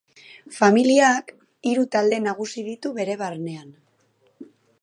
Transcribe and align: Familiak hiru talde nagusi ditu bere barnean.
Familiak 0.59 1.29
hiru 1.71 1.85
talde 1.97 2.21
nagusi 2.29 2.67
ditu 2.71 2.95
bere 3.01 3.19
barnean. 3.23 3.73